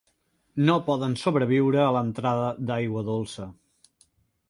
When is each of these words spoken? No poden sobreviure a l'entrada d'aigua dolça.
No 0.69 0.77
poden 0.87 1.13
sobreviure 1.25 1.81
a 1.83 1.93
l'entrada 1.99 2.51
d'aigua 2.71 3.05
dolça. 3.15 3.51